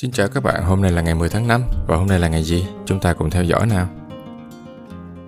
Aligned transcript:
Xin 0.00 0.10
chào 0.10 0.28
các 0.28 0.42
bạn, 0.42 0.62
hôm 0.62 0.82
nay 0.82 0.92
là 0.92 1.02
ngày 1.02 1.14
10 1.14 1.28
tháng 1.28 1.48
5 1.48 1.62
và 1.86 1.96
hôm 1.96 2.06
nay 2.06 2.18
là 2.18 2.28
ngày 2.28 2.42
gì? 2.42 2.66
Chúng 2.86 3.00
ta 3.00 3.12
cùng 3.12 3.30
theo 3.30 3.44
dõi 3.44 3.66
nào. 3.66 3.88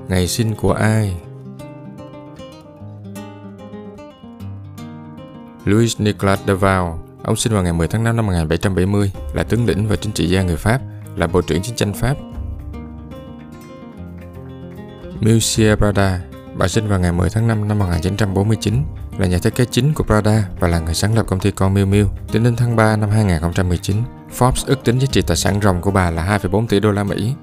Ngày 0.08 0.26
sinh 0.26 0.54
của 0.54 0.72
ai? 0.72 1.17
Louis 5.65 6.00
Nicolas 6.00 6.41
de 6.46 6.54
Val, 6.54 6.86
ông 7.25 7.36
sinh 7.36 7.52
vào 7.52 7.62
ngày 7.62 7.73
10 7.73 7.89
tháng 7.89 8.04
5 8.04 8.16
năm 8.16 8.27
1770, 8.27 9.12
là 9.34 9.43
tướng 9.43 9.66
lĩnh 9.66 9.89
và 9.89 9.96
chính 9.96 10.12
trị 10.12 10.29
gia 10.29 10.43
người 10.43 10.57
Pháp, 10.57 10.80
là 11.16 11.27
bộ 11.27 11.43
trưởng 11.43 11.62
chiến 11.62 11.77
tranh 11.77 11.93
Pháp. 11.93 12.16
Monsieur 15.21 15.79
Prada, 15.79 16.21
bà 16.55 16.69
sinh 16.69 16.89
vào 16.89 17.00
ngày 17.00 17.12
10 17.12 17.30
tháng 17.30 17.48
5 17.48 17.69
năm 17.69 17.79
1949, 17.79 18.82
là 19.19 19.27
nhà 19.27 19.39
thiết 19.39 19.55
kế 19.55 19.64
chính 19.64 19.95
của 19.95 20.05
Prada 20.05 20.48
và 20.61 20.69
là 20.69 20.79
người 20.79 20.95
sáng 20.95 21.14
lập 21.14 21.27
công 21.29 21.41
ty 21.41 21.50
con 21.50 21.75
Miu 21.75 21.87
Miu. 21.87 22.09
Tính 22.32 22.45
đến 22.45 22.57
tháng 22.57 22.77
3 22.77 22.96
năm 22.96 23.11
2019, 23.11 23.96
Forbes 24.36 24.64
ước 24.66 24.84
tính 24.84 24.98
giá 24.98 25.06
trị 25.06 25.22
tài 25.22 25.36
sản 25.36 25.61
ròng 25.62 25.80
của 25.80 25.90
bà 25.90 26.11
là 26.11 26.38
2,4 26.42 26.66
tỷ 26.66 26.80
đô 26.80 26.93
la 26.93 27.04
Mỹ. 27.04 27.34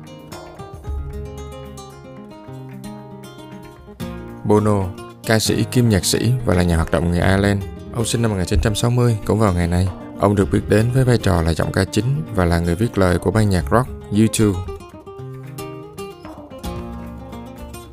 Bono, 4.44 4.84
ca 5.26 5.40
sĩ 5.40 5.64
kim 5.72 5.90
nhạc 5.90 6.06
sĩ 6.06 6.32
và 6.46 6.54
là 6.54 6.64
nhà 6.64 6.76
hoạt 6.76 6.92
động 6.92 7.12
người 7.12 7.22
Ireland. 7.22 7.64
Ông 7.94 8.06
sinh 8.06 8.22
năm 8.22 8.32
1960 8.32 9.18
cũng 9.26 9.40
vào 9.40 9.54
ngày 9.54 9.68
này. 9.68 9.88
Ông 10.20 10.36
được 10.36 10.52
biết 10.52 10.62
đến 10.70 10.92
với 10.94 11.04
vai 11.04 11.18
trò 11.18 11.42
là 11.42 11.54
giọng 11.54 11.72
ca 11.72 11.86
chính 11.86 12.24
và 12.36 12.46
là 12.46 12.60
người 12.60 12.76
viết 12.76 12.98
lời 12.98 13.18
của 13.20 13.32
ban 13.32 13.50
nhạc 13.50 13.66
rock 13.72 13.90
U2. 14.12 14.54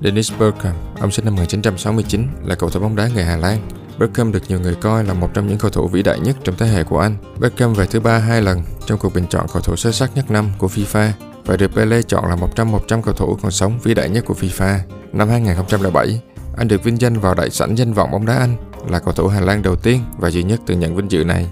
Dennis 0.00 0.32
Bergkamp, 0.38 0.76
ông 1.00 1.10
sinh 1.10 1.24
năm 1.24 1.34
1969, 1.34 2.26
là 2.44 2.54
cầu 2.54 2.70
thủ 2.70 2.80
bóng 2.80 2.96
đá 2.96 3.08
người 3.08 3.24
Hà 3.24 3.36
Lan. 3.36 3.58
Beckham 4.02 4.32
được 4.32 4.42
nhiều 4.48 4.60
người 4.60 4.74
coi 4.74 5.04
là 5.04 5.14
một 5.14 5.30
trong 5.34 5.46
những 5.46 5.58
cầu 5.58 5.70
thủ 5.70 5.88
vĩ 5.88 6.02
đại 6.02 6.20
nhất 6.20 6.36
trong 6.44 6.54
thế 6.58 6.66
hệ 6.66 6.84
của 6.84 6.98
anh. 6.98 7.16
Beckham 7.40 7.74
về 7.74 7.86
thứ 7.86 8.00
ba 8.00 8.18
hai 8.18 8.42
lần 8.42 8.62
trong 8.86 8.98
cuộc 8.98 9.14
bình 9.14 9.26
chọn 9.30 9.46
cầu 9.52 9.62
thủ 9.62 9.76
xuất 9.76 9.94
sắc 9.94 10.10
nhất 10.14 10.30
năm 10.30 10.50
của 10.58 10.66
FIFA 10.66 11.10
và 11.44 11.56
được 11.56 11.74
Pele 11.74 12.02
chọn 12.02 12.24
là 12.28 12.36
một 12.36 12.56
trong 12.56 12.72
100 12.72 13.02
cầu 13.02 13.14
thủ 13.14 13.38
còn 13.42 13.50
sống 13.50 13.78
vĩ 13.82 13.94
đại 13.94 14.08
nhất 14.08 14.24
của 14.26 14.34
FIFA. 14.34 14.78
Năm 15.12 15.28
2007, 15.28 16.20
anh 16.56 16.68
được 16.68 16.84
vinh 16.84 17.00
danh 17.00 17.20
vào 17.20 17.34
đại 17.34 17.50
sảnh 17.50 17.78
danh 17.78 17.92
vọng 17.92 18.10
bóng 18.10 18.26
đá 18.26 18.36
Anh, 18.36 18.56
là 18.88 18.98
cầu 18.98 19.14
thủ 19.14 19.28
Hà 19.28 19.40
Lan 19.40 19.62
đầu 19.62 19.76
tiên 19.76 20.00
và 20.18 20.30
duy 20.30 20.42
nhất 20.42 20.60
từng 20.66 20.80
nhận 20.80 20.96
vinh 20.96 21.10
dự 21.10 21.24
này. 21.24 21.46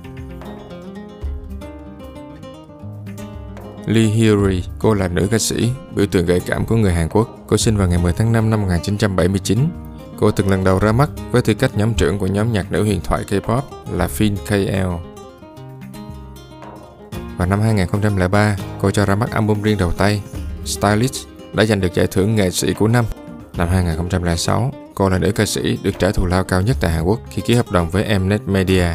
Lee 3.86 4.04
Hyori, 4.04 4.64
cô 4.78 4.94
là 4.94 5.08
nữ 5.08 5.28
ca 5.30 5.38
sĩ, 5.38 5.70
biểu 5.94 6.06
tượng 6.06 6.26
gợi 6.26 6.40
cảm 6.40 6.64
của 6.64 6.76
người 6.76 6.92
Hàn 6.92 7.08
Quốc. 7.08 7.38
Cô 7.46 7.56
sinh 7.56 7.76
vào 7.76 7.88
ngày 7.88 7.98
10 7.98 8.12
tháng 8.12 8.32
5 8.32 8.50
năm 8.50 8.62
1979. 8.62 9.58
Cô 10.20 10.30
từng 10.30 10.50
lần 10.50 10.64
đầu 10.64 10.78
ra 10.78 10.92
mắt 10.92 11.10
với 11.30 11.42
tư 11.42 11.54
cách 11.54 11.70
nhóm 11.76 11.94
trưởng 11.94 12.18
của 12.18 12.26
nhóm 12.26 12.52
nhạc 12.52 12.72
nữ 12.72 12.82
huyền 12.82 13.00
thoại 13.04 13.24
K-pop 13.28 13.62
là 13.90 14.08
Fin 14.18 14.36
KL. 14.46 15.06
Vào 17.36 17.48
năm 17.48 17.60
2003, 17.60 18.56
cô 18.80 18.90
cho 18.90 19.06
ra 19.06 19.14
mắt 19.14 19.30
album 19.30 19.62
riêng 19.62 19.78
đầu 19.78 19.92
tay, 19.92 20.22
Stylist, 20.64 21.26
đã 21.52 21.64
giành 21.64 21.80
được 21.80 21.94
giải 21.94 22.06
thưởng 22.06 22.34
nghệ 22.34 22.50
sĩ 22.50 22.74
của 22.74 22.88
năm. 22.88 23.04
Năm 23.56 23.68
2006, 23.68 24.72
cô 24.94 25.08
là 25.08 25.18
nữ 25.18 25.32
ca 25.32 25.46
sĩ 25.46 25.78
được 25.82 25.98
trả 25.98 26.10
thù 26.10 26.26
lao 26.26 26.44
cao 26.44 26.60
nhất 26.60 26.76
tại 26.80 26.90
Hàn 26.90 27.04
Quốc 27.04 27.20
khi 27.30 27.42
ký 27.42 27.54
hợp 27.54 27.70
đồng 27.70 27.90
với 27.90 28.18
Mnet 28.18 28.40
Media. 28.46 28.86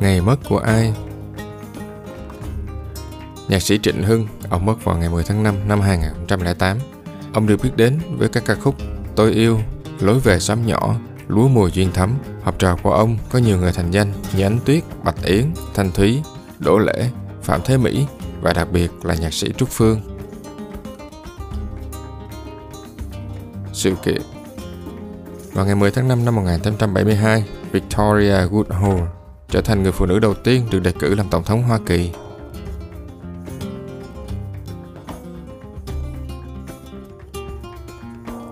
Ngày 0.00 0.20
mất 0.20 0.36
của 0.48 0.58
ai 0.58 0.94
Nhạc 3.48 3.62
sĩ 3.62 3.78
Trịnh 3.82 4.02
Hưng, 4.02 4.26
ông 4.50 4.66
mất 4.66 4.84
vào 4.84 4.96
ngày 4.96 5.08
10 5.08 5.24
tháng 5.24 5.42
5 5.42 5.54
năm 5.68 5.80
2008. 5.80 6.78
Ông 7.32 7.46
được 7.46 7.62
biết 7.62 7.70
đến 7.76 7.98
với 8.18 8.28
các 8.28 8.42
ca 8.46 8.54
khúc 8.54 8.74
Tôi 9.16 9.32
yêu, 9.32 9.58
Lối 10.00 10.20
về 10.20 10.40
xóm 10.40 10.66
nhỏ, 10.66 10.94
Lúa 11.28 11.48
mùa 11.48 11.66
duyên 11.66 11.92
thắm. 11.92 12.18
Học 12.42 12.54
trò 12.58 12.76
của 12.82 12.92
ông 12.92 13.18
có 13.30 13.38
nhiều 13.38 13.58
người 13.58 13.72
thành 13.72 13.90
danh 13.90 14.12
như 14.36 14.42
Ánh 14.44 14.58
Tuyết, 14.64 14.82
Bạch 15.04 15.22
Yến, 15.24 15.44
Thanh 15.74 15.92
Thúy, 15.92 16.22
Đỗ 16.58 16.78
Lễ, 16.78 17.10
Phạm 17.42 17.60
Thế 17.64 17.76
Mỹ 17.76 18.06
và 18.42 18.52
đặc 18.52 18.68
biệt 18.72 18.90
là 19.02 19.14
nhạc 19.14 19.34
sĩ 19.34 19.52
Trúc 19.56 19.68
Phương. 19.68 20.00
Sự 23.72 23.94
kiện 24.04 24.22
Vào 25.52 25.66
ngày 25.66 25.74
10 25.74 25.90
tháng 25.90 26.08
5 26.08 26.24
năm 26.24 26.34
1872, 26.34 27.44
Victoria 27.72 28.36
Woodhull 28.50 29.06
trở 29.50 29.60
thành 29.60 29.82
người 29.82 29.92
phụ 29.92 30.06
nữ 30.06 30.18
đầu 30.18 30.34
tiên 30.34 30.66
được 30.70 30.80
đề 30.80 30.92
cử 30.92 31.14
làm 31.14 31.28
Tổng 31.30 31.44
thống 31.44 31.62
Hoa 31.62 31.78
Kỳ 31.86 32.10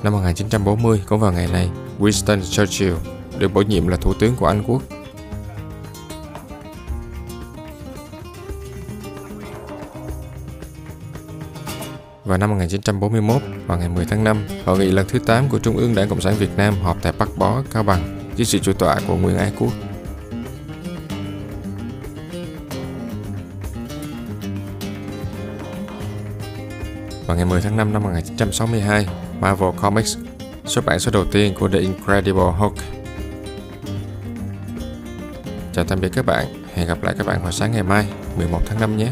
Năm 0.02 0.12
1940, 0.12 1.02
cũng 1.06 1.20
vào 1.20 1.32
ngày 1.32 1.48
này, 1.52 1.70
Winston 1.98 2.40
Churchill 2.40 2.94
được 3.38 3.54
bổ 3.54 3.62
nhiệm 3.62 3.88
là 3.88 3.96
thủ 3.96 4.14
tướng 4.14 4.36
của 4.36 4.46
Anh 4.46 4.62
quốc. 4.66 4.82
Vào 12.24 12.38
năm 12.38 12.50
1941, 12.50 13.42
vào 13.66 13.78
ngày 13.78 13.88
10 13.88 14.04
tháng 14.04 14.24
5, 14.24 14.46
hội 14.64 14.78
nghị 14.78 14.90
lần 14.90 15.06
thứ 15.08 15.18
8 15.18 15.48
của 15.48 15.58
Trung 15.58 15.76
ương 15.76 15.94
Đảng 15.94 16.08
Cộng 16.08 16.20
sản 16.20 16.34
Việt 16.38 16.56
Nam 16.56 16.74
họp 16.82 17.02
tại 17.02 17.12
Bắc 17.18 17.28
Bó, 17.36 17.62
Cao 17.70 17.82
Bằng 17.82 18.32
dưới 18.36 18.44
sự 18.44 18.58
chủ 18.58 18.72
tọa 18.72 19.00
của 19.06 19.16
Nguyễn 19.16 19.36
Ái 19.36 19.52
Quốc. 19.58 19.72
Vào 27.26 27.36
ngày 27.36 27.46
10 27.46 27.60
tháng 27.60 27.76
5 27.76 27.92
năm 27.92 28.02
1962, 28.02 29.06
Marvel 29.40 29.70
Comics 29.76 30.16
xuất 30.64 30.84
bản 30.84 30.98
số 30.98 31.10
đầu 31.10 31.24
tiên 31.32 31.54
của 31.60 31.68
The 31.68 31.78
Incredible 31.78 32.52
Hulk. 32.58 32.74
Chào 35.72 35.84
tạm 35.84 36.00
biệt 36.00 36.08
các 36.12 36.26
bạn, 36.26 36.46
hẹn 36.74 36.88
gặp 36.88 37.02
lại 37.02 37.14
các 37.18 37.26
bạn 37.26 37.42
vào 37.42 37.52
sáng 37.52 37.72
ngày 37.72 37.82
mai 37.82 38.06
11 38.36 38.60
tháng 38.66 38.80
5 38.80 38.96
nhé. 38.96 39.08